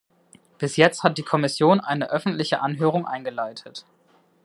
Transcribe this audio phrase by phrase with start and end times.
[0.57, 3.85] Bis jetzt hat die Kommission eine öffentliche Anhörung eingeleitet.